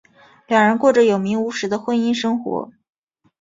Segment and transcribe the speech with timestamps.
[0.47, 2.71] 两人过着有名无实的婚姻生活。